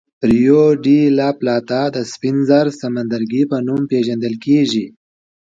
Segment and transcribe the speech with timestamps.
[0.29, 4.85] ریو ډي لا پلاتا د سپین زر سمندرګي په نوم پېژندل کېږي.